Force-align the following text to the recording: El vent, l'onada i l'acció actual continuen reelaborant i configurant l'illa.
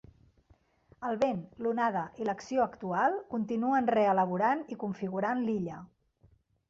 El 1.09 1.17
vent, 1.23 1.43
l'onada 1.65 2.01
i 2.23 2.27
l'acció 2.29 2.65
actual 2.65 3.19
continuen 3.37 3.93
reelaborant 3.99 4.65
i 4.77 4.79
configurant 4.85 5.45
l'illa. 5.51 5.77